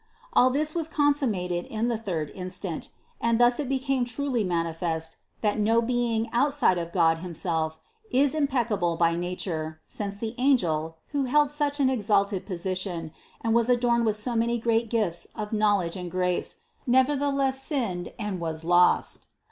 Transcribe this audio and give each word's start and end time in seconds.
All 0.33 0.49
this 0.49 0.73
was 0.73 0.87
con 0.87 1.13
summated 1.13 1.67
in 1.67 1.87
the 1.87 1.95
third 1.95 2.31
instant, 2.33 2.89
and 3.21 3.39
thus 3.39 3.59
it 3.59 3.69
became 3.69 4.03
truly 4.03 4.43
manifest 4.43 5.17
that 5.41 5.59
no 5.59 5.79
being 5.79 6.27
outside 6.33 6.79
of 6.79 6.91
God 6.91 7.19
himself 7.19 7.77
is 8.09 8.33
im 8.33 8.47
peccable 8.47 8.97
by 8.97 9.13
nature, 9.13 9.79
since 9.85 10.17
the 10.17 10.33
angel, 10.39 10.97
who 11.09 11.25
held 11.25 11.51
such 11.51 11.79
an 11.79 11.85
THE 11.85 11.91
CONCEPTION 11.93 11.99
87 11.99 11.99
exalted 11.99 12.45
position 12.47 13.11
and 13.41 13.53
was 13.53 13.69
adorned 13.69 14.07
with 14.07 14.15
so 14.15 14.35
many 14.35 14.57
great 14.57 14.89
gifts 14.89 15.27
of 15.35 15.53
knowledge 15.53 15.95
and 15.95 16.09
grace, 16.09 16.61
nevertheless 16.87 17.61
sinned 17.63 18.11
and 18.17 18.39
was 18.39 18.63
lost. 18.63 19.27